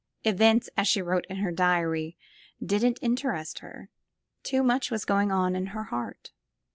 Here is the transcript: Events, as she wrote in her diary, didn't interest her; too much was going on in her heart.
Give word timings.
Events, 0.23 0.67
as 0.75 0.87
she 0.87 0.99
wrote 0.99 1.27
in 1.29 1.35
her 1.35 1.51
diary, 1.51 2.17
didn't 2.59 2.97
interest 3.03 3.59
her; 3.59 3.91
too 4.41 4.63
much 4.63 4.89
was 4.89 5.05
going 5.05 5.31
on 5.31 5.55
in 5.55 5.67
her 5.77 5.83
heart. 5.93 6.31